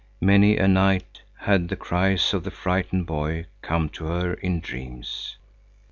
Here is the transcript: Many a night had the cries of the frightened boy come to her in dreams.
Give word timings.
Many 0.19 0.57
a 0.57 0.67
night 0.67 1.21
had 1.41 1.67
the 1.69 1.75
cries 1.75 2.33
of 2.33 2.43
the 2.43 2.49
frightened 2.49 3.05
boy 3.05 3.45
come 3.61 3.87
to 3.89 4.05
her 4.05 4.33
in 4.33 4.59
dreams. 4.59 5.37